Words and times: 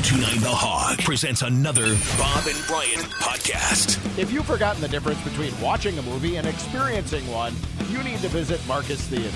1029 0.00 0.40
The 0.42 0.54
Hog 0.54 0.98
presents 0.98 1.40
another 1.40 1.96
Bob 2.18 2.44
and 2.46 2.62
Brian 2.66 3.00
podcast. 3.16 3.96
If 4.18 4.30
you've 4.30 4.44
forgotten 4.44 4.82
the 4.82 4.88
difference 4.88 5.22
between 5.24 5.58
watching 5.58 5.98
a 5.98 6.02
movie 6.02 6.36
and 6.36 6.46
experiencing 6.46 7.26
one, 7.28 7.54
you 7.88 8.02
need 8.02 8.18
to 8.18 8.28
visit 8.28 8.60
Marcus 8.68 9.00
Theatres. 9.08 9.32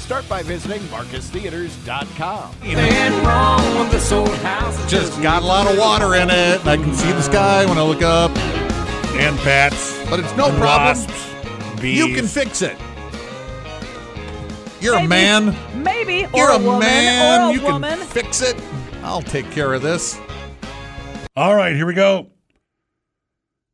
Start 0.00 0.26
by 0.26 0.42
visiting 0.42 0.80
marcustheatres.com. 0.88 2.54
Just 4.88 5.22
got 5.22 5.42
a 5.42 5.46
lot 5.46 5.70
of 5.70 5.76
water 5.78 6.14
in 6.14 6.30
it. 6.30 6.64
I 6.66 6.78
can 6.78 6.94
see 6.94 7.12
the 7.12 7.20
sky 7.20 7.66
when 7.66 7.76
I 7.76 7.82
look 7.82 8.00
up. 8.00 8.30
and 9.18 9.36
bats. 9.44 9.94
But 10.08 10.20
it's 10.20 10.34
no 10.38 10.48
problem. 10.56 11.06
wasps, 11.06 11.34
bees. 11.82 11.98
You 11.98 12.14
can 12.14 12.26
fix 12.26 12.62
it. 12.62 12.78
You're 14.80 14.96
a 14.96 15.06
man. 15.06 15.54
Maybe. 15.82 16.24
Or 16.26 16.30
You're 16.34 16.50
a, 16.52 16.54
a, 16.56 16.62
woman. 16.64 16.80
man. 16.80 17.40
Or 17.42 17.50
a 17.50 17.52
you 17.52 17.60
woman. 17.62 17.98
can 17.98 18.06
fix 18.06 18.40
it. 18.40 18.56
I'll 19.02 19.22
take 19.22 19.50
care 19.50 19.74
of 19.74 19.82
this. 19.82 20.18
All 21.36 21.54
right, 21.54 21.74
here 21.74 21.86
we 21.86 21.94
go. 21.94 22.30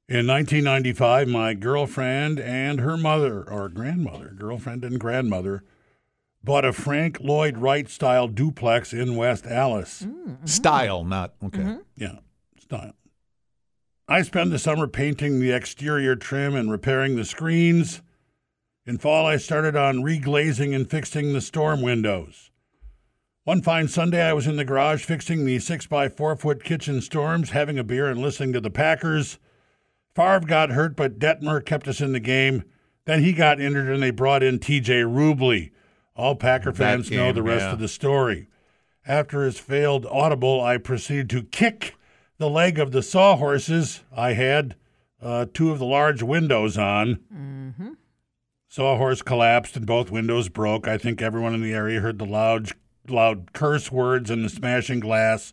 In 0.06 0.26
1995, 0.26 1.28
my 1.28 1.54
girlfriend 1.54 2.38
and 2.38 2.80
her 2.80 2.96
mother, 2.96 3.42
or 3.42 3.70
grandmother, 3.70 4.34
girlfriend 4.36 4.84
and 4.84 5.00
grandmother, 5.00 5.64
bought 6.44 6.66
a 6.66 6.74
Frank 6.74 7.20
Lloyd 7.20 7.56
Wright 7.56 7.88
style 7.88 8.28
duplex 8.28 8.92
in 8.92 9.16
West 9.16 9.46
Allis. 9.46 10.02
Mm, 10.02 10.12
mm-hmm. 10.12 10.46
Style, 10.46 11.04
not 11.04 11.34
okay. 11.42 11.60
Mm-hmm. 11.60 11.80
Yeah, 11.96 12.18
style. 12.60 12.92
I 14.06 14.20
spent 14.20 14.50
the 14.50 14.58
summer 14.58 14.86
painting 14.86 15.40
the 15.40 15.52
exterior 15.52 16.14
trim 16.16 16.54
and 16.54 16.70
repairing 16.70 17.16
the 17.16 17.24
screens. 17.24 18.02
In 18.84 18.98
fall, 18.98 19.24
I 19.24 19.38
started 19.38 19.74
on 19.74 20.02
reglazing 20.02 20.76
and 20.76 20.88
fixing 20.88 21.32
the 21.32 21.40
storm 21.40 21.80
windows. 21.80 22.50
One 23.44 23.60
fine 23.60 23.88
Sunday, 23.88 24.22
I 24.22 24.32
was 24.32 24.46
in 24.46 24.56
the 24.56 24.64
garage 24.64 25.04
fixing 25.04 25.44
the 25.44 25.58
six 25.58 25.86
by 25.86 26.08
four 26.08 26.34
foot 26.34 26.64
kitchen 26.64 27.02
storms, 27.02 27.50
having 27.50 27.78
a 27.78 27.84
beer 27.84 28.08
and 28.08 28.18
listening 28.18 28.54
to 28.54 28.60
the 28.60 28.70
Packers. 28.70 29.38
Favre 30.14 30.40
got 30.40 30.70
hurt, 30.70 30.96
but 30.96 31.18
Detmer 31.18 31.62
kept 31.62 31.86
us 31.86 32.00
in 32.00 32.12
the 32.12 32.20
game. 32.20 32.64
Then 33.04 33.22
he 33.22 33.34
got 33.34 33.60
injured, 33.60 33.90
and 33.90 34.02
they 34.02 34.12
brought 34.12 34.42
in 34.42 34.60
T.J. 34.60 35.02
Rubley. 35.02 35.72
All 36.16 36.36
Packer 36.36 36.72
fans 36.72 37.10
know 37.10 37.32
the 37.32 37.42
rest 37.42 37.64
yeah. 37.64 37.72
of 37.72 37.80
the 37.80 37.88
story. 37.88 38.48
After 39.06 39.44
his 39.44 39.58
failed 39.58 40.06
audible, 40.06 40.62
I 40.62 40.78
proceeded 40.78 41.28
to 41.30 41.42
kick 41.42 41.96
the 42.38 42.48
leg 42.48 42.78
of 42.78 42.92
the 42.92 43.02
sawhorses. 43.02 44.04
I 44.16 44.32
had 44.32 44.74
uh, 45.20 45.46
two 45.52 45.70
of 45.70 45.78
the 45.78 45.84
large 45.84 46.22
windows 46.22 46.78
on. 46.78 47.20
Mm-hmm. 47.30 47.90
Sawhorse 48.68 49.20
collapsed 49.20 49.76
and 49.76 49.86
both 49.86 50.10
windows 50.10 50.48
broke. 50.48 50.88
I 50.88 50.96
think 50.96 51.20
everyone 51.20 51.52
in 51.52 51.62
the 51.62 51.74
area 51.74 52.00
heard 52.00 52.18
the 52.18 52.24
loud, 52.24 52.70
loud 53.08 53.52
curse 53.52 53.90
words 53.92 54.30
and 54.30 54.44
the 54.44 54.48
smashing 54.48 55.00
glass. 55.00 55.52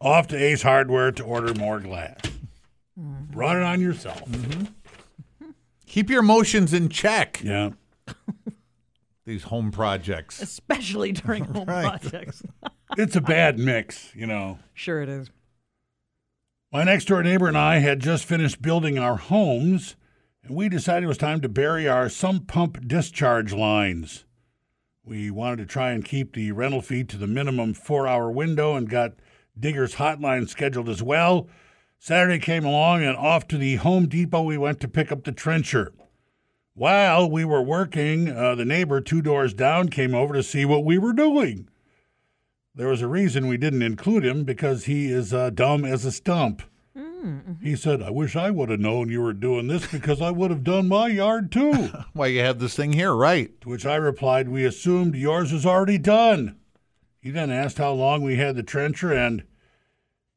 Off 0.00 0.28
to 0.28 0.36
Ace 0.36 0.62
Hardware 0.62 1.10
to 1.12 1.24
order 1.24 1.52
more 1.54 1.80
glass. 1.80 2.18
Mm-hmm. 2.98 3.32
Brought 3.32 3.56
it 3.56 3.62
on 3.64 3.80
yourself. 3.80 4.24
Mm-hmm. 4.30 4.64
Keep 5.86 6.10
your 6.10 6.20
emotions 6.20 6.72
in 6.72 6.88
check. 6.88 7.40
Yeah. 7.42 7.70
These 9.24 9.44
home 9.44 9.70
projects. 9.70 10.40
Especially 10.40 11.12
during 11.12 11.44
home 11.52 11.66
Right. 11.66 12.00
projects. 12.00 12.42
It's 12.96 13.14
a 13.16 13.20
bad 13.20 13.58
mix, 13.58 14.14
you 14.14 14.26
know. 14.26 14.60
Sure 14.72 15.02
it 15.02 15.10
is. 15.10 15.28
My 16.72 16.84
next 16.84 17.04
door 17.04 17.22
neighbor 17.22 17.46
and 17.46 17.56
I 17.56 17.80
had 17.80 18.00
just 18.00 18.24
finished 18.24 18.62
building 18.62 18.98
our 18.98 19.16
homes, 19.16 19.94
and 20.42 20.56
we 20.56 20.70
decided 20.70 21.04
it 21.04 21.08
was 21.08 21.18
time 21.18 21.42
to 21.42 21.50
bury 21.50 21.86
our 21.86 22.08
sump 22.08 22.48
pump 22.48 22.88
discharge 22.88 23.52
lines. 23.52 24.24
We 25.08 25.30
wanted 25.30 25.56
to 25.56 25.64
try 25.64 25.92
and 25.92 26.04
keep 26.04 26.34
the 26.34 26.52
rental 26.52 26.82
fee 26.82 27.02
to 27.04 27.16
the 27.16 27.26
minimum 27.26 27.72
four 27.72 28.06
hour 28.06 28.30
window 28.30 28.76
and 28.76 28.90
got 28.90 29.14
Digger's 29.58 29.94
hotline 29.94 30.46
scheduled 30.46 30.86
as 30.86 31.02
well. 31.02 31.48
Saturday 31.98 32.38
came 32.38 32.66
along, 32.66 33.02
and 33.02 33.16
off 33.16 33.48
to 33.48 33.56
the 33.56 33.76
Home 33.76 34.06
Depot 34.06 34.42
we 34.42 34.58
went 34.58 34.80
to 34.80 34.86
pick 34.86 35.10
up 35.10 35.24
the 35.24 35.32
trencher. 35.32 35.94
While 36.74 37.30
we 37.30 37.42
were 37.46 37.62
working, 37.62 38.28
uh, 38.28 38.54
the 38.54 38.66
neighbor 38.66 39.00
two 39.00 39.22
doors 39.22 39.54
down 39.54 39.88
came 39.88 40.14
over 40.14 40.34
to 40.34 40.42
see 40.42 40.66
what 40.66 40.84
we 40.84 40.98
were 40.98 41.14
doing. 41.14 41.70
There 42.74 42.88
was 42.88 43.00
a 43.00 43.08
reason 43.08 43.48
we 43.48 43.56
didn't 43.56 43.80
include 43.80 44.26
him 44.26 44.44
because 44.44 44.84
he 44.84 45.10
is 45.10 45.32
uh, 45.32 45.48
dumb 45.48 45.86
as 45.86 46.04
a 46.04 46.12
stump. 46.12 46.60
Mm-hmm. 47.24 47.64
He 47.64 47.76
said, 47.76 48.02
I 48.02 48.10
wish 48.10 48.36
I 48.36 48.50
would 48.50 48.68
have 48.68 48.80
known 48.80 49.08
you 49.08 49.20
were 49.20 49.32
doing 49.32 49.66
this 49.66 49.86
because 49.86 50.22
I 50.22 50.30
would 50.30 50.50
have 50.50 50.64
done 50.64 50.88
my 50.88 51.08
yard 51.08 51.50
too. 51.50 51.72
Why 52.12 52.28
you 52.28 52.40
have 52.40 52.58
this 52.58 52.76
thing 52.76 52.92
here, 52.92 53.14
right? 53.14 53.60
to 53.60 53.68
which 53.68 53.86
I 53.86 53.96
replied, 53.96 54.48
We 54.48 54.64
assumed 54.64 55.14
yours 55.14 55.52
was 55.52 55.66
already 55.66 55.98
done. 55.98 56.56
He 57.20 57.30
then 57.30 57.50
asked 57.50 57.78
how 57.78 57.92
long 57.92 58.22
we 58.22 58.36
had 58.36 58.56
the 58.56 58.62
trencher 58.62 59.12
and 59.12 59.42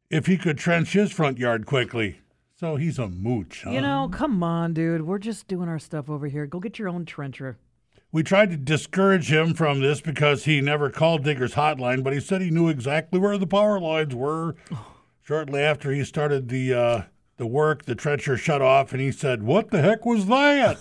if 0.10 0.26
he 0.26 0.38
could 0.38 0.58
trench 0.58 0.94
his 0.94 1.12
front 1.12 1.38
yard 1.38 1.66
quickly. 1.66 2.20
So 2.60 2.76
he's 2.76 3.00
a 3.00 3.08
mooch. 3.08 3.62
Huh? 3.64 3.72
You 3.72 3.82
know, 3.82 4.10
come 4.12 4.44
on, 4.44 4.74
dude. 4.74 5.04
We're 5.04 5.20
just 5.20 5.48
doing 5.48 5.70
our 5.70 5.80
stuff 5.80 6.10
over 6.10 6.28
here. 6.28 6.46
Go 6.46 6.60
get 6.60 6.78
your 6.78 6.90
own 6.90 7.06
trencher. 7.06 7.58
We 8.12 8.24
tried 8.24 8.50
to 8.50 8.58
discourage 8.58 9.32
him 9.32 9.54
from 9.54 9.80
this 9.80 10.02
because 10.02 10.44
he 10.44 10.60
never 10.60 10.90
called 10.90 11.24
Digger's 11.24 11.54
hotline, 11.54 12.04
but 12.04 12.14
he 12.14 12.20
said 12.20 12.42
he 12.42 12.50
knew 12.50 12.68
exactly 12.68 13.20
where 13.20 13.38
the 13.38 13.48
power 13.48 13.80
lines 13.80 14.14
were. 14.14 14.56
Oh. 14.72 14.88
Shortly 15.32 15.62
after 15.62 15.94
he 15.94 16.04
started 16.04 16.50
the 16.50 16.74
uh, 16.74 17.02
the 17.38 17.48
work, 17.48 17.86
the 17.86 17.96
trencher 17.96 18.36
shut 18.36 18.62
off, 18.62 18.92
and 18.92 19.00
he 19.00 19.14
said, 19.14 19.44
"What 19.44 19.72
the 19.72 19.82
heck 19.82 20.06
was 20.06 20.26
that?" 20.26 20.78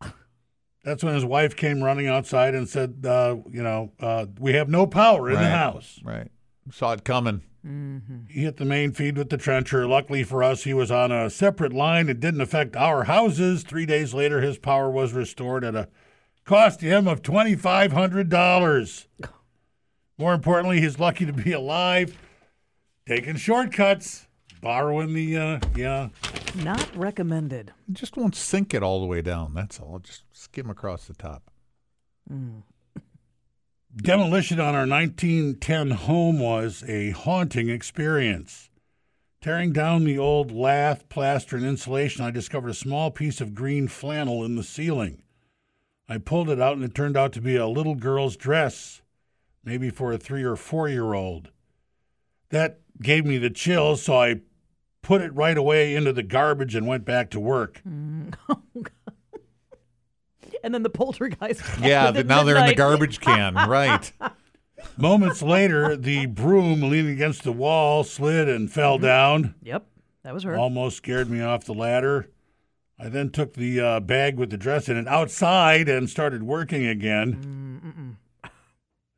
That's 0.84 1.04
when 1.04 1.14
his 1.14 1.26
wife 1.26 1.54
came 1.54 1.84
running 1.84 2.06
outside 2.06 2.54
and 2.54 2.66
said, 2.66 3.04
uh, 3.06 3.36
"You 3.50 3.62
know, 3.62 3.92
uh, 4.00 4.24
we 4.40 4.54
have 4.54 4.70
no 4.70 4.86
power 4.86 5.28
in 5.28 5.34
the 5.34 5.50
house." 5.50 6.00
Right. 6.02 6.30
Saw 6.70 6.92
it 6.94 7.04
coming. 7.04 7.42
He 8.30 8.40
hit 8.40 8.56
the 8.56 8.64
main 8.64 8.92
feed 8.92 9.18
with 9.18 9.28
the 9.28 9.36
trencher. 9.36 9.86
Luckily 9.86 10.24
for 10.24 10.42
us, 10.42 10.64
he 10.64 10.72
was 10.72 10.90
on 10.90 11.12
a 11.12 11.28
separate 11.28 11.74
line. 11.74 12.08
It 12.08 12.20
didn't 12.20 12.40
affect 12.40 12.74
our 12.74 13.04
houses. 13.04 13.64
Three 13.64 13.84
days 13.84 14.14
later, 14.14 14.40
his 14.40 14.56
power 14.56 14.90
was 14.90 15.12
restored 15.12 15.62
at 15.62 15.74
a 15.74 15.88
cost 16.46 16.80
to 16.80 16.86
him 16.86 17.06
of 17.06 17.20
$2,500. 17.20 19.06
More 20.16 20.32
importantly, 20.32 20.80
he's 20.80 20.98
lucky 20.98 21.26
to 21.26 21.34
be 21.34 21.52
alive, 21.52 22.16
taking 23.06 23.36
shortcuts, 23.36 24.26
borrowing 24.60 25.14
the, 25.14 25.36
uh, 25.36 25.60
yeah. 25.74 26.08
Not 26.56 26.94
recommended. 26.96 27.72
It 27.88 27.94
just 27.94 28.16
won't 28.16 28.34
sink 28.34 28.74
it 28.74 28.82
all 28.82 29.00
the 29.00 29.06
way 29.06 29.22
down. 29.22 29.54
That's 29.54 29.80
all. 29.80 30.00
Just 30.00 30.24
skim 30.32 30.68
across 30.70 31.06
the 31.06 31.14
top. 31.14 31.50
Demolition 33.96 34.58
on 34.58 34.74
our 34.74 34.86
1910 34.86 35.90
home 35.90 36.38
was 36.38 36.82
a 36.88 37.10
haunting 37.10 37.68
experience. 37.68 38.70
Tearing 39.42 39.72
down 39.72 40.04
the 40.04 40.18
old 40.18 40.52
lath, 40.52 41.08
plaster, 41.08 41.56
and 41.56 41.66
insulation, 41.66 42.24
I 42.24 42.30
discovered 42.30 42.70
a 42.70 42.74
small 42.74 43.10
piece 43.10 43.40
of 43.40 43.54
green 43.54 43.88
flannel 43.88 44.44
in 44.44 44.54
the 44.54 44.62
ceiling. 44.62 45.22
I 46.08 46.18
pulled 46.18 46.48
it 46.48 46.60
out, 46.60 46.74
and 46.76 46.84
it 46.84 46.94
turned 46.94 47.16
out 47.16 47.32
to 47.32 47.40
be 47.40 47.56
a 47.56 47.66
little 47.66 47.94
girl's 47.94 48.36
dress, 48.36 49.02
maybe 49.64 49.90
for 49.90 50.12
a 50.12 50.18
three 50.18 50.44
or 50.44 50.56
four 50.56 50.88
year 50.88 51.12
old. 51.12 51.50
That 52.52 52.80
gave 53.00 53.26
me 53.26 53.38
the 53.38 53.50
chills, 53.50 54.02
so 54.02 54.20
I 54.20 54.40
put 55.02 55.20
it 55.20 55.34
right 55.34 55.56
away 55.56 55.94
into 55.94 56.12
the 56.12 56.22
garbage 56.22 56.74
and 56.74 56.86
went 56.86 57.04
back 57.04 57.30
to 57.30 57.40
work. 57.40 57.82
Mm, 57.86 58.34
oh, 58.48 58.62
and 60.62 60.72
then 60.72 60.82
the 60.82 60.90
poltergeist. 60.90 61.62
Yeah, 61.80 62.02
happened 62.02 62.14
th- 62.14 62.24
at 62.24 62.26
now 62.26 62.44
they're 62.44 62.56
in 62.56 62.66
the 62.66 62.74
garbage 62.74 63.20
can. 63.20 63.54
Right. 63.54 64.12
Moments 64.96 65.42
later, 65.42 65.96
the 65.96 66.26
broom 66.26 66.82
leaning 66.82 67.12
against 67.12 67.44
the 67.44 67.52
wall 67.52 68.04
slid 68.04 68.48
and 68.48 68.70
fell 68.70 68.96
mm-hmm. 68.96 69.04
down. 69.04 69.54
Yep, 69.62 69.86
that 70.22 70.34
was 70.34 70.44
her. 70.44 70.56
almost 70.56 70.96
scared 70.96 71.30
me 71.30 71.40
off 71.40 71.64
the 71.64 71.74
ladder. 71.74 72.30
I 72.98 73.08
then 73.08 73.30
took 73.30 73.54
the 73.54 73.80
uh, 73.80 74.00
bag 74.00 74.38
with 74.38 74.50
the 74.50 74.56
dress 74.56 74.88
in 74.88 74.96
it 74.96 75.08
outside 75.08 75.88
and 75.88 76.08
started 76.08 76.44
working 76.44 76.86
again. 76.86 77.34
Mm. 77.34 77.61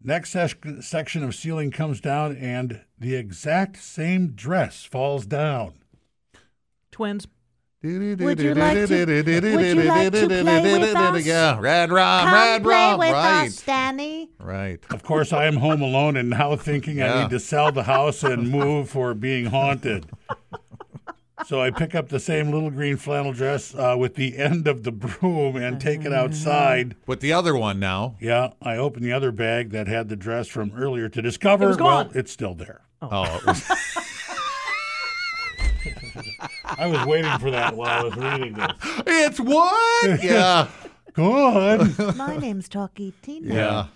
Next 0.06 0.30
sec- 0.30 0.62
section 0.82 1.24
of 1.24 1.34
ceiling 1.34 1.70
comes 1.70 1.98
down, 2.00 2.36
and 2.36 2.82
the 2.98 3.14
exact 3.14 3.78
same 3.78 4.32
dress 4.32 4.84
falls 4.84 5.24
down. 5.24 5.72
Twins. 6.92 7.26
Would 7.82 7.90
you 7.90 7.98
like 8.00 8.18
to- 8.18 8.24
would 8.24 8.40
you 8.40 8.54
like 8.54 10.12
to 10.12 10.26
play 10.42 10.78
with 10.78 10.96
us? 10.96 11.26
Yeah, 11.26 11.58
Red 11.60 11.90
Rom, 11.90 12.24
Come 12.24 12.34
Red 12.34 12.62
play 12.62 12.74
Rom. 12.74 12.98
with 12.98 13.12
Right. 13.12 13.46
us, 13.48 13.62
Danny. 13.62 14.30
Right. 14.38 14.80
Of 14.90 15.02
course, 15.02 15.32
I 15.34 15.44
am 15.46 15.56
home 15.56 15.82
alone 15.82 16.16
and 16.16 16.30
now 16.30 16.56
thinking 16.56 17.02
I 17.02 17.06
Yeah. 17.06 17.20
need 17.22 17.30
to 17.30 17.40
sell 17.40 17.72
the 17.72 17.82
house 17.82 18.22
and 18.22 18.48
move 18.50 18.88
for 18.88 19.12
being 19.14 19.46
haunted. 19.46 20.06
So 21.54 21.60
I 21.62 21.70
pick 21.70 21.94
up 21.94 22.08
the 22.08 22.18
same 22.18 22.50
little 22.50 22.68
green 22.72 22.96
flannel 22.96 23.32
dress 23.32 23.76
uh, 23.76 23.94
with 23.96 24.16
the 24.16 24.36
end 24.38 24.66
of 24.66 24.82
the 24.82 24.90
broom 24.90 25.54
and 25.54 25.80
take 25.80 26.04
it 26.04 26.12
outside. 26.12 26.96
With 27.06 27.20
the 27.20 27.32
other 27.32 27.54
one 27.54 27.78
now. 27.78 28.16
Yeah, 28.20 28.54
I 28.60 28.76
open 28.76 29.04
the 29.04 29.12
other 29.12 29.30
bag 29.30 29.70
that 29.70 29.86
had 29.86 30.08
the 30.08 30.16
dress 30.16 30.48
from 30.48 30.72
earlier 30.74 31.08
to 31.08 31.22
discover. 31.22 31.70
It 31.70 31.80
Well, 31.80 32.10
it's 32.12 32.32
still 32.32 32.54
there. 32.56 32.80
Oh, 33.00 33.22
it 33.36 33.46
was, 33.46 33.62
I 36.64 36.88
was 36.88 37.06
waiting 37.06 37.38
for 37.38 37.52
that 37.52 37.76
while 37.76 38.00
I 38.00 38.02
was 38.02 38.16
reading 38.16 38.54
this. 38.54 38.72
it's 39.06 39.38
what? 39.38 40.20
Yeah. 40.24 40.66
Good. 41.12 42.16
My 42.16 42.36
name's 42.36 42.68
Talkie 42.68 43.12
Tina. 43.22 43.54
Yeah. 43.54 43.86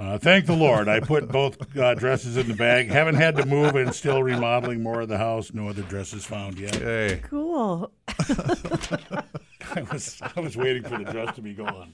Uh, 0.00 0.16
thank 0.16 0.46
the 0.46 0.56
Lord. 0.56 0.88
I 0.88 0.98
put 1.00 1.28
both 1.28 1.76
uh, 1.76 1.94
dresses 1.94 2.38
in 2.38 2.48
the 2.48 2.54
bag. 2.54 2.88
Haven't 2.88 3.16
had 3.16 3.36
to 3.36 3.44
move 3.44 3.76
and 3.76 3.94
still 3.94 4.22
remodeling 4.22 4.82
more 4.82 5.02
of 5.02 5.08
the 5.10 5.18
house. 5.18 5.52
No 5.52 5.68
other 5.68 5.82
dresses 5.82 6.24
found 6.24 6.58
yet. 6.58 6.74
Hey, 6.76 7.20
Cool. 7.24 7.92
I 8.08 9.82
was 9.92 10.18
I 10.34 10.40
was 10.40 10.56
waiting 10.56 10.84
for 10.84 10.96
the 10.96 11.04
dress 11.04 11.34
to 11.36 11.42
be 11.42 11.52
gone. 11.52 11.92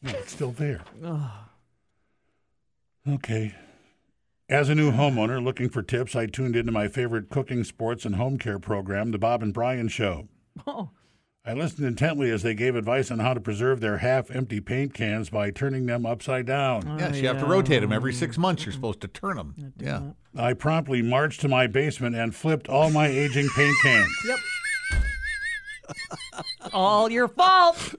No, 0.00 0.10
it's 0.10 0.30
still 0.32 0.52
there. 0.52 0.82
Okay. 3.08 3.52
As 4.48 4.68
a 4.68 4.74
new 4.74 4.92
homeowner 4.92 5.42
looking 5.42 5.70
for 5.70 5.82
tips, 5.82 6.14
I 6.14 6.26
tuned 6.26 6.54
into 6.54 6.70
my 6.70 6.86
favorite 6.86 7.30
cooking, 7.30 7.64
sports, 7.64 8.04
and 8.04 8.14
home 8.14 8.38
care 8.38 8.58
program, 8.60 9.10
The 9.10 9.18
Bob 9.18 9.42
and 9.42 9.52
Brian 9.52 9.88
Show. 9.88 10.28
Oh, 10.66 10.90
I 11.44 11.54
listened 11.54 11.84
intently 11.86 12.30
as 12.30 12.42
they 12.42 12.54
gave 12.54 12.76
advice 12.76 13.10
on 13.10 13.18
how 13.18 13.34
to 13.34 13.40
preserve 13.40 13.80
their 13.80 13.98
half 13.98 14.30
empty 14.30 14.60
paint 14.60 14.94
cans 14.94 15.28
by 15.28 15.50
turning 15.50 15.86
them 15.86 16.06
upside 16.06 16.46
down. 16.46 16.86
Oh, 16.86 16.96
yes, 16.98 17.16
you 17.20 17.26
have 17.26 17.40
to 17.40 17.46
rotate 17.46 17.80
them 17.80 17.92
every 17.92 18.12
six 18.12 18.38
months. 18.38 18.64
You're 18.64 18.72
supposed 18.72 19.00
to 19.00 19.08
turn 19.08 19.36
them. 19.36 19.72
Yeah. 19.76 20.12
I 20.36 20.52
promptly 20.52 21.02
marched 21.02 21.40
to 21.40 21.48
my 21.48 21.66
basement 21.66 22.14
and 22.14 22.32
flipped 22.32 22.68
all 22.68 22.90
my 22.90 23.08
aging 23.08 23.48
paint 23.56 23.76
cans. 23.82 24.08
yep. 24.24 24.38
All 26.72 27.10
your 27.10 27.26
fault. 27.26 27.92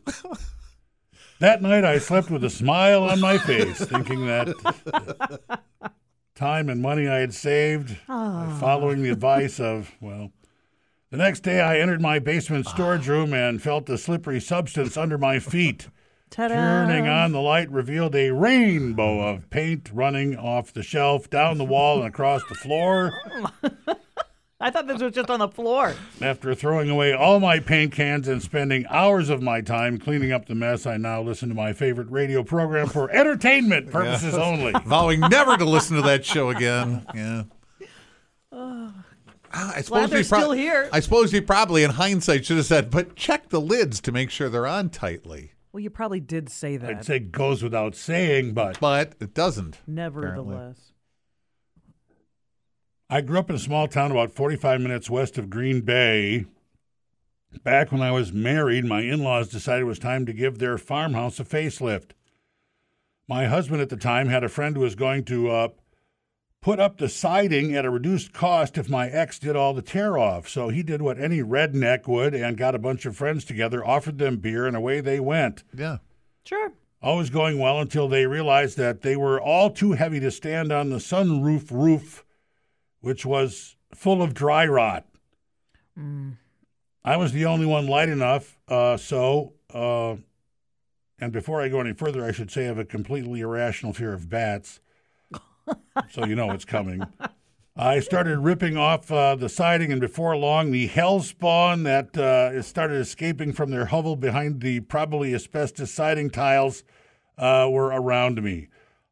That 1.39 1.61
night, 1.61 1.83
I 1.83 1.97
slept 1.97 2.31
with 2.31 2.45
a 2.45 2.49
smile 2.49 3.03
on 3.03 3.19
my 3.19 3.37
face, 3.37 3.83
thinking 3.83 4.25
that 4.25 5.59
time 6.35 6.69
and 6.69 6.81
money 6.81 7.09
I 7.09 7.17
had 7.17 7.33
saved 7.33 7.97
by 8.07 8.55
following 8.59 9.03
the 9.03 9.09
advice 9.09 9.59
of, 9.59 9.91
well, 9.99 10.31
the 11.13 11.19
next 11.19 11.41
day 11.41 11.61
I 11.61 11.77
entered 11.77 12.01
my 12.01 12.17
basement 12.17 12.65
storage 12.65 13.07
room 13.07 13.35
and 13.35 13.61
felt 13.61 13.87
a 13.87 13.99
slippery 13.99 14.39
substance 14.39 14.97
under 14.97 15.19
my 15.19 15.37
feet. 15.37 15.87
Ta-da. 16.31 16.55
Turning 16.55 17.07
on 17.07 17.31
the 17.31 17.39
light 17.39 17.69
revealed 17.69 18.15
a 18.15 18.31
rainbow 18.31 19.19
of 19.19 19.47
paint 19.51 19.91
running 19.93 20.35
off 20.35 20.73
the 20.73 20.81
shelf, 20.81 21.29
down 21.29 21.59
the 21.59 21.65
wall, 21.65 21.99
and 21.99 22.07
across 22.07 22.41
the 22.49 22.55
floor. 22.55 23.13
I 24.59 24.71
thought 24.71 24.87
this 24.87 25.03
was 25.03 25.13
just 25.13 25.29
on 25.29 25.37
the 25.37 25.49
floor. 25.49 25.93
After 26.19 26.55
throwing 26.55 26.89
away 26.89 27.13
all 27.13 27.39
my 27.39 27.59
paint 27.59 27.91
cans 27.91 28.27
and 28.27 28.41
spending 28.41 28.87
hours 28.89 29.29
of 29.29 29.39
my 29.39 29.61
time 29.61 29.99
cleaning 29.99 30.31
up 30.31 30.47
the 30.47 30.55
mess, 30.55 30.87
I 30.87 30.97
now 30.97 31.21
listen 31.21 31.47
to 31.49 31.53
my 31.53 31.73
favorite 31.73 32.09
radio 32.09 32.41
program 32.41 32.87
for 32.87 33.11
entertainment 33.15 33.91
purposes 33.91 34.33
only. 34.33 34.73
Vowing 34.87 35.19
never 35.19 35.57
to 35.57 35.65
listen 35.65 35.95
to 35.97 36.01
that 36.01 36.25
show 36.25 36.49
again. 36.49 37.05
Yeah. 37.13 37.43
Oh, 38.55 38.93
Ah, 39.53 39.73
I 39.75 39.81
suppose 39.81 40.09
they're 40.09 40.23
he 40.23 40.27
prob- 40.27 40.41
still 40.41 40.51
here. 40.51 40.89
I 40.91 40.99
suppose 40.99 41.31
he 41.31 41.39
probably, 41.39 41.83
in 41.83 41.91
hindsight, 41.91 42.45
should 42.45 42.57
have 42.57 42.65
said, 42.65 42.89
"But 42.89 43.15
check 43.15 43.49
the 43.49 43.61
lids 43.61 44.01
to 44.01 44.11
make 44.11 44.29
sure 44.29 44.49
they're 44.49 44.65
on 44.67 44.89
tightly." 44.89 45.51
Well, 45.71 45.81
you 45.81 45.89
probably 45.89 46.19
did 46.19 46.49
say 46.49 46.77
that. 46.77 46.89
I'd 46.89 47.05
say 47.05 47.19
goes 47.19 47.63
without 47.63 47.95
saying, 47.95 48.53
but 48.53 48.79
But 48.79 49.13
it 49.19 49.33
doesn't. 49.33 49.79
Nevertheless. 49.87 50.91
I 53.09 53.21
grew 53.21 53.39
up 53.39 53.49
in 53.49 53.55
a 53.55 53.59
small 53.59 53.87
town 53.87 54.11
about 54.11 54.31
45 54.31 54.81
minutes 54.81 55.09
west 55.09 55.37
of 55.37 55.49
Green 55.49 55.81
Bay. 55.81 56.45
Back 57.63 57.91
when 57.91 58.01
I 58.01 58.11
was 58.11 58.31
married, 58.33 58.85
my 58.85 59.01
in 59.01 59.23
laws 59.23 59.49
decided 59.49 59.81
it 59.81 59.85
was 59.85 59.99
time 59.99 60.25
to 60.25 60.33
give 60.33 60.57
their 60.59 60.77
farmhouse 60.77 61.39
a 61.39 61.43
facelift. 61.43 62.11
My 63.27 63.45
husband 63.45 63.81
at 63.81 63.89
the 63.89 63.97
time 63.97 64.27
had 64.27 64.43
a 64.43 64.49
friend 64.49 64.75
who 64.75 64.81
was 64.81 64.95
going 64.95 65.25
to 65.25 65.49
uh, 65.49 65.67
put 66.63 66.79
up 66.79 66.97
the 66.97 67.09
siding 67.09 67.75
at 67.75 67.83
a 67.83 67.89
reduced 67.89 68.31
cost 68.31 68.77
if 68.77 68.89
my 68.89 69.09
ex 69.09 69.37
did 69.37 69.55
all 69.55 69.73
the 69.73 69.81
tear 69.81 70.17
off. 70.17 70.47
So 70.47 70.69
he 70.69 70.81
did 70.81 71.01
what 71.01 71.19
any 71.19 71.41
redneck 71.41 72.07
would 72.07 72.33
and 72.33 72.57
got 72.57 72.73
a 72.73 72.79
bunch 72.79 73.05
of 73.05 73.17
friends 73.17 73.43
together, 73.43 73.85
offered 73.85 74.17
them 74.17 74.37
beer, 74.37 74.65
and 74.65 74.75
away 74.75 75.01
they 75.01 75.19
went. 75.19 75.63
Yeah. 75.77 75.97
Sure. 76.45 76.71
All 77.01 77.17
was 77.17 77.29
going 77.29 77.59
well 77.59 77.81
until 77.81 78.07
they 78.07 78.25
realized 78.25 78.77
that 78.77 79.01
they 79.01 79.17
were 79.17 79.39
all 79.39 79.69
too 79.69 79.91
heavy 79.91 80.21
to 80.21 80.31
stand 80.31 80.71
on 80.71 80.89
the 80.89 80.97
sunroof 80.97 81.69
roof, 81.69 82.23
which 83.01 83.25
was 83.25 83.75
full 83.93 84.21
of 84.21 84.33
dry 84.33 84.65
rot. 84.65 85.05
I 87.05 87.17
was 87.17 87.33
the 87.33 87.45
only 87.45 87.65
one 87.65 87.87
light 87.87 88.07
enough, 88.07 88.57
uh, 88.69 88.95
so, 88.95 89.53
uh, 89.73 90.15
and 91.19 91.33
before 91.33 91.61
I 91.61 91.67
go 91.67 91.81
any 91.81 91.91
further, 91.91 92.23
I 92.23 92.31
should 92.31 92.49
say 92.49 92.63
I 92.63 92.67
have 92.67 92.79
a 92.79 92.85
completely 92.85 93.41
irrational 93.41 93.91
fear 93.91 94.13
of 94.13 94.29
bats, 94.29 94.79
so 96.11 96.25
you 96.25 96.35
know 96.35 96.47
what's 96.47 96.65
coming. 96.65 97.03
I 97.75 97.99
started 98.01 98.37
ripping 98.39 98.77
off 98.77 99.11
uh, 99.11 99.35
the 99.35 99.49
siding, 99.49 99.91
and 99.91 99.99
before 99.99 100.37
long, 100.37 100.71
the 100.71 100.85
hell 100.87 101.21
spawn 101.21 101.83
that 101.83 102.15
uh, 102.15 102.61
started 102.61 102.97
escaping 103.01 103.51
from 103.51 103.71
their 103.71 103.85
hovel 103.85 104.15
behind 104.15 104.61
the 104.61 104.81
probably 104.81 105.33
asbestos 105.33 105.91
siding 105.91 106.29
tiles 106.29 106.83
uh, 107.37 107.67
were 107.71 107.87
around 107.87 108.43
me. 108.43 108.67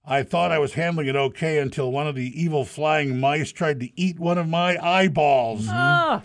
I 0.06 0.24
thought 0.24 0.52
I 0.52 0.60
was 0.60 0.74
handling 0.74 1.08
it 1.08 1.16
okay 1.16 1.60
until 1.60 1.92
one 1.92 2.08
of 2.08 2.16
the 2.16 2.40
evil 2.40 2.66
flying 2.66 3.20
mice 3.20 3.52
tried 3.52 3.80
to 3.80 3.90
eat 4.00 4.20
one 4.20 4.38
of 4.38 4.48
my 4.48 4.78
eyeballs. 4.84 5.66
Ah, 5.70 6.24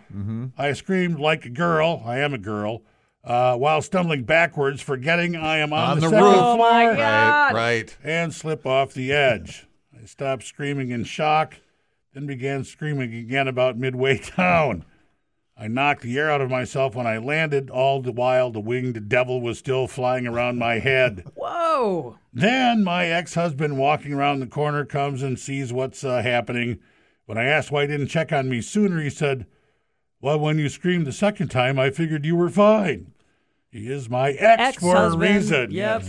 I 0.59 0.73
screamed 0.73 1.19
like 1.19 1.45
a 1.45 1.51
girl. 1.51 2.03
I 2.05 2.19
am 2.19 2.33
a 2.35 2.39
girl. 2.39 2.83
Uh, 3.23 3.57
while 3.57 3.83
stumbling 3.83 4.23
backwards, 4.25 4.81
forgetting 4.81 5.37
I 5.37 5.59
am 5.59 5.73
on, 5.73 5.91
On 5.91 6.01
the 6.01 6.09
second 6.09 6.25
roof. 6.25 6.37
Oh, 6.39 6.57
my 6.57 6.85
floor, 6.85 6.97
God. 6.97 7.55
Right. 7.55 7.55
Right. 7.55 7.97
and 8.05 8.33
slip 8.33 8.65
off 8.67 8.95
the 8.95 9.13
edge. 9.13 9.67
I 10.07 10.09
stopped 10.09 10.45
screaming 10.45 10.93
in 10.93 11.03
shock, 11.03 11.57
then 12.15 12.27
began 12.27 12.63
screaming 12.63 13.13
again 13.13 13.49
about 13.49 13.77
midway 13.77 14.21
down. 14.37 14.85
I 15.57 15.67
knocked 15.67 16.03
the 16.03 16.17
air 16.17 16.31
out 16.31 16.41
of 16.41 16.49
myself 16.49 16.95
when 16.95 17.09
I 17.09 17.19
landed, 17.19 17.71
all 17.71 18.01
the 18.01 18.13
while 18.13 18.53
the 18.53 18.61
winged 18.61 19.09
devil 19.09 19.41
was 19.41 19.59
still 19.59 19.89
flying 19.89 20.25
around 20.25 20.61
my 20.61 20.79
head. 20.79 21.25
whoa. 21.35 22.19
Then 22.33 22.85
my 22.85 23.07
ex 23.07 23.35
husband, 23.35 23.79
walking 23.79 24.13
around 24.13 24.39
the 24.39 24.47
corner, 24.47 24.85
comes 24.85 25.25
and 25.25 25.41
sees 25.41 25.73
what's 25.73 26.05
uh, 26.05 26.23
happening. 26.23 26.79
When 27.25 27.37
I 27.37 27.47
asked 27.47 27.73
why 27.73 27.83
he 27.83 27.89
didn't 27.89 28.07
check 28.07 28.33
on 28.33 28.49
me 28.49 28.61
sooner, 28.61 29.03
he 29.03 29.11
said, 29.11 29.45
Well, 30.21 30.39
when 30.39 30.61
you 30.61 30.69
screamed 30.69 31.09
the 31.09 31.13
second 31.13 31.49
time, 31.49 31.81
I 31.81 31.91
figured 31.91 32.25
you 32.25 32.37
were 32.37 32.49
fine. 32.49 33.13
He 33.73 33.91
is 33.91 34.09
my 34.09 34.31
ex 34.31 34.77
for 34.77 34.95
a 34.95 35.17
reason. 35.17 35.73
Yep. 35.73 36.05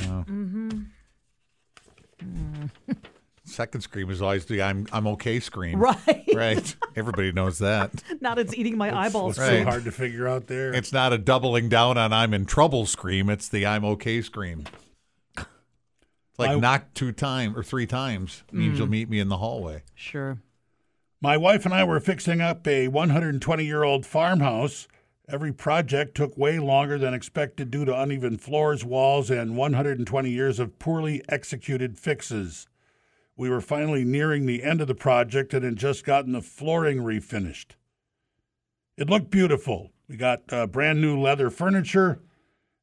Second 3.58 3.82
scream 3.82 4.12
is 4.12 4.22
always 4.22 4.46
the 4.46 4.62
"I'm 4.62 4.86
I'm 4.94 5.08
okay" 5.08 5.40
scream. 5.40 5.80
Right. 5.80 6.30
Right. 6.32 6.76
Everybody 6.96 7.32
knows 7.32 7.58
that. 7.58 7.92
Not 8.22 8.38
it's 8.38 8.54
eating 8.54 8.78
my 8.78 8.96
eyeballs. 8.96 9.40
What's 9.40 9.50
Right. 9.50 9.64
so 9.64 9.72
hard 9.72 9.84
to 9.86 9.92
figure 9.92 10.28
out 10.28 10.46
there? 10.46 10.72
It's 10.72 10.94
not 10.94 11.12
a 11.12 11.18
doubling 11.18 11.68
down 11.68 11.98
on 11.98 12.14
"I'm 12.14 12.36
in 12.36 12.46
trouble" 12.46 12.86
scream. 12.86 13.32
It's 13.32 13.50
the 13.50 13.66
"I'm 13.66 13.84
okay" 13.84 14.22
scream. 14.22 14.66
It's 15.36 15.48
like 16.38 16.52
I- 16.52 16.60
knock 16.60 16.94
two 16.94 17.12
times 17.12 17.58
or 17.58 17.64
three 17.64 17.88
times 17.88 18.44
means 18.52 18.78
you'll 18.78 18.86
mm. 18.86 18.92
meet 18.92 19.10
me 19.10 19.20
in 19.20 19.28
the 19.28 19.38
hallway. 19.38 19.82
Sure. 19.96 20.38
My 21.20 21.36
wife 21.36 21.66
and 21.66 21.74
I 21.74 21.84
were 21.84 22.00
fixing 22.00 22.42
up 22.42 22.68
a 22.68 22.90
120 22.90 23.66
year 23.66 23.82
old 23.82 24.06
farmhouse. 24.06 24.88
Every 25.28 25.52
project 25.52 26.14
took 26.14 26.38
way 26.38 26.60
longer 26.60 27.00
than 27.00 27.16
expected 27.16 27.72
due 27.72 27.86
to 27.86 28.00
uneven 28.00 28.38
floors, 28.38 28.86
walls, 28.86 29.32
and 29.32 29.58
120 29.58 30.30
years 30.30 30.60
of 30.60 30.78
poorly 30.78 31.24
executed 31.28 31.98
fixes. 31.98 32.68
We 33.38 33.52
were 33.52 33.62
finally 33.62 34.04
nearing 34.04 34.48
the 34.48 34.64
end 34.64 34.82
of 34.82 34.88
the 34.88 34.96
project 34.96 35.54
and 35.54 35.64
had 35.64 35.76
just 35.76 36.04
gotten 36.04 36.32
the 36.32 36.42
flooring 36.42 36.98
refinished. 36.98 37.76
It 38.98 39.10
looked 39.12 39.30
beautiful. 39.30 39.92
We 40.08 40.18
got 40.18 40.52
uh, 40.52 40.66
brand 40.66 41.00
new 41.00 41.20
leather 41.20 41.52
furniture, 41.52 42.20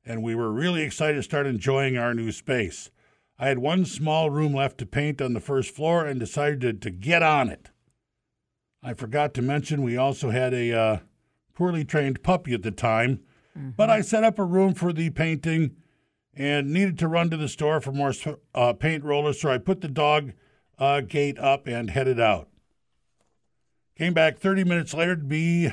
and 0.07 0.23
we 0.23 0.37
were 0.37 0.53
really 0.53 0.83
excited 0.83 1.17
to 1.17 1.23
start 1.25 1.47
enjoying 1.47 1.99
our 1.99 2.15
new 2.15 2.31
space. 2.31 2.91
I 3.37 3.49
had 3.49 3.59
one 3.59 3.85
small 3.85 4.31
room 4.31 4.55
left 4.55 4.79
to 4.79 4.87
paint 4.87 5.21
on 5.21 5.33
the 5.33 5.41
first 5.41 5.75
floor 5.75 6.07
and 6.07 6.21
decided 6.21 6.81
to 6.81 6.91
get 6.91 7.25
on 7.25 7.49
it. 7.49 7.71
I 8.81 8.95
forgot 8.95 9.35
to 9.35 9.43
mention 9.43 9.83
we 9.83 9.97
also 9.97 10.31
had 10.31 10.55
a 10.55 10.73
uh, 10.73 10.99
poorly 11.53 11.85
trained 11.85 12.23
puppy 12.23 12.55
at 12.55 12.63
the 12.63 12.71
time, 12.71 13.21
but 13.77 13.91
I 13.91 14.03
set 14.03 14.23
up 14.23 14.39
a 14.39 14.45
room 14.45 14.75
for 14.75 14.93
the 14.93 15.11
painting 15.11 15.75
and 16.33 16.73
needed 16.73 16.99
to 16.99 17.09
run 17.09 17.31
to 17.31 17.37
the 17.37 17.49
store 17.49 17.81
for 17.81 17.93
more 17.93 18.13
uh, 18.55 18.73
paint 18.75 19.03
rollers, 19.03 19.41
so 19.41 19.51
I 19.51 19.59
put 19.59 19.81
the 19.81 19.89
dog 19.89 20.33
uh, 20.79 21.01
gate 21.01 21.39
up 21.39 21.67
and 21.67 21.91
headed 21.91 22.21
out. 22.21 22.49
Came 23.97 24.13
back 24.15 24.39
30 24.39 24.65
minutes 24.65 24.93
later 24.95 25.15
to 25.17 25.23
be 25.23 25.71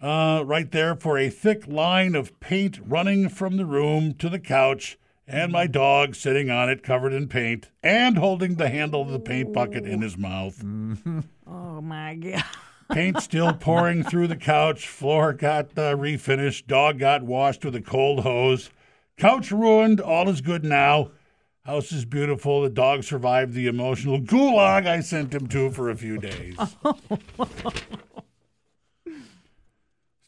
uh, 0.00 0.42
right 0.44 0.70
there 0.70 0.96
for 0.96 1.18
a 1.18 1.30
thick 1.30 1.66
line 1.66 2.14
of 2.14 2.38
paint 2.40 2.80
running 2.84 3.28
from 3.28 3.56
the 3.56 3.66
room 3.66 4.14
to 4.14 4.28
the 4.28 4.38
couch, 4.40 4.98
and 5.26 5.52
my 5.52 5.66
dog 5.66 6.14
sitting 6.16 6.50
on 6.50 6.68
it 6.68 6.82
covered 6.82 7.12
in 7.12 7.28
paint 7.28 7.70
and 7.82 8.18
holding 8.18 8.56
the 8.56 8.68
handle 8.68 9.02
of 9.02 9.10
the 9.10 9.20
paint 9.20 9.52
bucket 9.52 9.84
in 9.86 10.02
his 10.02 10.16
mouth. 10.16 10.62
Oh 11.52 11.80
my 11.80 12.14
god. 12.14 12.44
Paint 12.92 13.22
still 13.22 13.52
pouring 13.52 14.04
through 14.04 14.28
the 14.28 14.36
couch. 14.36 14.86
Floor 14.86 15.32
got 15.32 15.66
uh, 15.76 15.96
refinished. 15.96 16.66
Dog 16.68 16.98
got 16.98 17.22
washed 17.24 17.64
with 17.64 17.74
a 17.74 17.80
cold 17.80 18.20
hose. 18.20 18.70
Couch 19.16 19.50
ruined. 19.50 20.00
All 20.00 20.28
is 20.28 20.40
good 20.42 20.62
now. 20.62 21.10
House 21.70 21.92
is 21.92 22.04
beautiful. 22.04 22.62
The 22.62 22.68
dog 22.68 23.04
survived 23.04 23.54
the 23.54 23.68
emotional 23.68 24.20
gulag 24.20 24.88
I 24.88 24.98
sent 24.98 25.32
him 25.32 25.46
to 25.46 25.70
for 25.70 25.88
a 25.88 25.96
few 25.96 26.18
days. 26.18 26.56
Just 26.58 26.74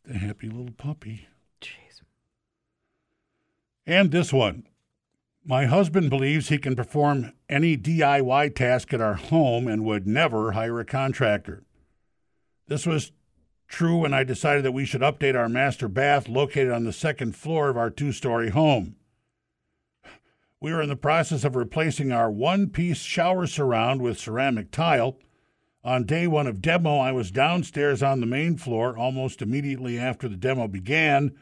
a 0.09 0.19
happy 0.19 0.49
little 0.49 0.71
puppy. 0.79 1.27
Jeez. 1.61 2.03
And 3.85 4.13
this 4.13 4.33
one. 4.33 4.69
My 5.45 5.67
husband 5.67 6.11
believes 6.11 6.49
he 6.49 6.59
can 6.59 6.77
perform 6.77 7.33
any 7.49 7.77
DIY 7.77 8.55
task 8.55 8.95
at 8.95 9.01
our 9.01 9.15
home 9.15 9.67
and 9.67 9.85
would 9.85 10.07
never 10.07 10.53
hire 10.53 10.79
a 10.79 10.85
contractor. 10.85 11.65
This 12.69 12.87
was 12.87 13.11
true 13.67 13.97
when 13.99 14.15
I 14.15 14.23
decided 14.23 14.65
that 14.65 14.71
we 14.71 14.85
should 14.85 15.01
update 15.01 15.35
our 15.35 15.49
master 15.49 15.89
bath 15.89 16.29
located 16.29 16.71
on 16.71 16.85
the 16.85 16.93
second 16.93 17.35
floor 17.35 17.69
of 17.69 17.77
our 17.77 17.91
two 17.91 18.13
story 18.13 18.51
home. 18.51 18.95
We 20.63 20.73
were 20.73 20.81
in 20.81 20.89
the 20.91 20.95
process 20.95 21.43
of 21.43 21.57
replacing 21.57 22.13
our 22.13 22.31
one 22.31 22.69
piece 22.69 22.99
shower 22.99 23.49
surround 23.49 24.01
with 24.01 24.21
ceramic 24.21 24.71
tile. 24.71 25.19
On 25.83 26.05
day 26.05 26.29
one 26.29 26.47
of 26.47 26.63
demo, 26.63 26.99
I 26.99 27.11
was 27.11 27.33
downstairs 27.33 28.01
on 28.01 28.21
the 28.21 28.27
main 28.27 28.57
floor. 28.57 28.97
Almost 28.97 29.43
immediately 29.43 29.99
after 29.99 30.29
the 30.29 30.37
demo 30.37 30.69
began, 30.69 31.33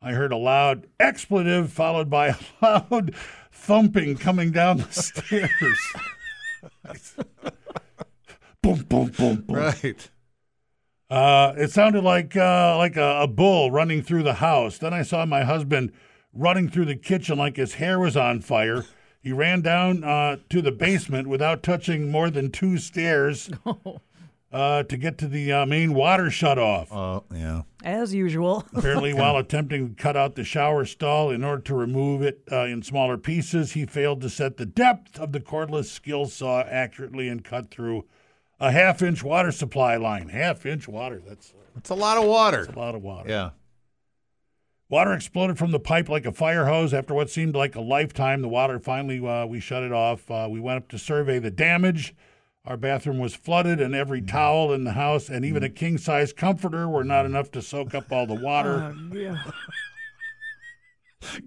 I 0.00 0.12
heard 0.12 0.30
a 0.30 0.36
loud 0.36 0.86
expletive 1.00 1.72
followed 1.72 2.08
by 2.08 2.28
a 2.36 2.36
loud 2.62 3.16
thumping 3.50 4.16
coming 4.16 4.52
down 4.52 4.76
the 4.76 4.84
stairs. 4.92 5.92
boom, 8.62 8.84
boom, 8.88 9.08
boom, 9.08 9.40
boom. 9.40 9.44
Right. 9.48 10.08
Uh, 11.10 11.54
it 11.56 11.72
sounded 11.72 12.04
like 12.04 12.36
uh, 12.36 12.76
like 12.78 12.96
a, 12.96 13.22
a 13.22 13.26
bull 13.26 13.72
running 13.72 14.02
through 14.02 14.22
the 14.22 14.34
house. 14.34 14.78
Then 14.78 14.94
I 14.94 15.02
saw 15.02 15.26
my 15.26 15.42
husband 15.42 15.90
running 16.38 16.68
through 16.68 16.86
the 16.86 16.96
kitchen 16.96 17.36
like 17.38 17.56
his 17.56 17.74
hair 17.74 17.98
was 17.98 18.16
on 18.16 18.40
fire. 18.40 18.84
He 19.20 19.32
ran 19.32 19.60
down 19.60 20.04
uh, 20.04 20.36
to 20.50 20.62
the 20.62 20.70
basement 20.72 21.28
without 21.28 21.62
touching 21.62 22.10
more 22.10 22.30
than 22.30 22.50
two 22.50 22.78
stairs 22.78 23.50
uh, 24.52 24.82
to 24.84 24.96
get 24.96 25.18
to 25.18 25.28
the 25.28 25.52
uh, 25.52 25.66
main 25.66 25.92
water 25.92 26.30
shut 26.30 26.58
off. 26.58 26.92
Oh, 26.92 27.24
yeah. 27.34 27.62
As 27.84 28.14
usual. 28.14 28.64
Apparently, 28.74 29.12
while 29.12 29.36
attempting 29.36 29.90
to 29.94 29.94
cut 30.02 30.16
out 30.16 30.36
the 30.36 30.44
shower 30.44 30.84
stall 30.84 31.30
in 31.30 31.44
order 31.44 31.62
to 31.62 31.74
remove 31.74 32.22
it 32.22 32.42
uh, 32.50 32.64
in 32.64 32.82
smaller 32.82 33.18
pieces, 33.18 33.72
he 33.72 33.84
failed 33.86 34.20
to 34.22 34.30
set 34.30 34.56
the 34.56 34.66
depth 34.66 35.18
of 35.18 35.32
the 35.32 35.40
cordless 35.40 35.86
skill 35.86 36.26
saw 36.26 36.60
accurately 36.62 37.28
and 37.28 37.44
cut 37.44 37.70
through 37.70 38.04
a 38.60 38.70
half 38.70 39.02
inch 39.02 39.22
water 39.22 39.52
supply 39.52 39.96
line. 39.96 40.28
Half 40.28 40.64
inch 40.64 40.88
water. 40.88 41.20
That's 41.26 41.52
It's 41.76 41.90
a 41.90 41.94
lot 41.94 42.16
of 42.18 42.24
water. 42.24 42.66
a 42.72 42.78
lot 42.78 42.94
of 42.94 43.02
water. 43.02 43.28
Yeah. 43.28 43.50
Water 44.90 45.12
exploded 45.12 45.58
from 45.58 45.70
the 45.70 45.78
pipe 45.80 46.08
like 46.08 46.24
a 46.24 46.32
fire 46.32 46.64
hose. 46.64 46.94
After 46.94 47.12
what 47.12 47.28
seemed 47.28 47.54
like 47.54 47.76
a 47.76 47.80
lifetime, 47.80 48.40
the 48.40 48.48
water 48.48 48.78
finally, 48.78 49.24
uh, 49.26 49.44
we 49.44 49.60
shut 49.60 49.82
it 49.82 49.92
off. 49.92 50.30
Uh, 50.30 50.48
we 50.50 50.60
went 50.60 50.78
up 50.78 50.88
to 50.88 50.98
survey 50.98 51.38
the 51.38 51.50
damage. 51.50 52.14
Our 52.64 52.76
bathroom 52.78 53.18
was 53.18 53.34
flooded, 53.34 53.80
and 53.80 53.94
every 53.94 54.22
towel 54.22 54.72
in 54.72 54.84
the 54.84 54.92
house 54.92 55.28
and 55.28 55.44
even 55.44 55.62
a 55.62 55.68
king 55.68 55.98
size 55.98 56.32
comforter 56.32 56.88
were 56.88 57.04
not 57.04 57.26
enough 57.26 57.50
to 57.52 57.62
soak 57.62 57.94
up 57.94 58.10
all 58.10 58.26
the 58.26 58.34
water. 58.42 58.94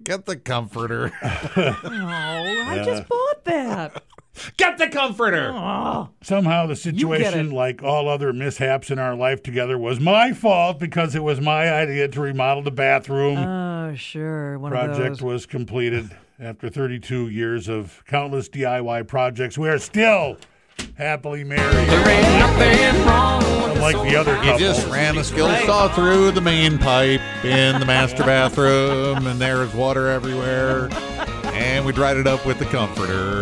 Get 0.04 0.26
the 0.26 0.36
comforter. 0.36 1.12
Oh, 1.56 2.68
I 2.68 2.82
just 2.84 3.08
bought 3.08 3.44
that. 3.44 4.02
Get 4.56 4.78
the 4.78 4.88
comforter. 4.88 5.50
Oh, 5.52 6.08
Somehow, 6.22 6.66
the 6.66 6.76
situation, 6.76 7.50
like 7.50 7.82
all 7.82 8.08
other 8.08 8.32
mishaps 8.32 8.90
in 8.90 8.98
our 8.98 9.14
life 9.14 9.42
together, 9.42 9.76
was 9.76 10.00
my 10.00 10.32
fault 10.32 10.78
because 10.78 11.14
it 11.14 11.22
was 11.22 11.40
my 11.40 11.70
idea 11.72 12.08
to 12.08 12.20
remodel 12.20 12.62
the 12.62 12.70
bathroom. 12.70 13.38
oh, 13.38 13.94
sure. 13.94 14.58
One 14.58 14.72
of 14.72 14.78
project 14.78 15.16
those. 15.18 15.22
was 15.22 15.46
completed 15.46 16.10
after 16.40 16.68
32 16.70 17.28
years 17.28 17.68
of 17.68 18.02
countless 18.06 18.48
DIY 18.48 19.06
projects. 19.06 19.58
We 19.58 19.68
are 19.68 19.78
still 19.78 20.38
happily 20.96 21.44
married. 21.44 21.88
There 21.88 22.08
ain't 22.08 22.38
nothing 22.38 23.06
wrong. 23.06 23.42
Unlike 23.72 24.08
the 24.10 24.16
other 24.16 24.32
You 24.36 24.42
couple. 24.42 24.58
just 24.58 24.86
ran 24.88 25.18
a 25.18 25.24
skill 25.24 25.48
saw 25.66 25.88
through 25.88 26.30
the 26.30 26.40
main 26.40 26.78
pipe 26.78 27.20
in 27.44 27.78
the 27.80 27.86
master 27.86 28.22
bathroom, 28.24 29.26
and 29.26 29.40
there's 29.40 29.74
water 29.74 30.08
everywhere. 30.08 30.88
And 31.52 31.84
we 31.84 31.92
dried 31.92 32.16
it 32.16 32.26
up 32.26 32.46
with 32.46 32.58
the 32.58 32.64
comforter. 32.66 33.41